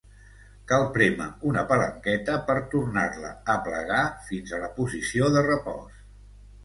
Cal 0.69 0.85
prémer 0.95 1.27
una 1.49 1.65
palanqueta 1.73 2.39
per 2.49 2.57
tornar-la 2.73 3.35
a 3.57 3.61
plegar 3.69 4.03
fins 4.31 4.55
a 4.59 4.63
la 4.67 4.75
posició 4.81 5.31
de 5.37 5.45
repòs. 5.51 6.05